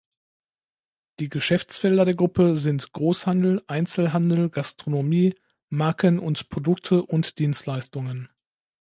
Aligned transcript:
Die 1.19 1.29
Geschäftsfelder 1.29 2.05
der 2.05 2.15
Gruppe 2.15 2.55
sind 2.55 2.91
Großhandel, 2.91 3.61
Einzelhandel, 3.67 4.49
Gastronomie, 4.49 5.35
Marken 5.69 6.17
und 6.17 6.49
Produkte 6.49 7.03
und 7.03 7.37
Dienstleistungen. 7.37 8.27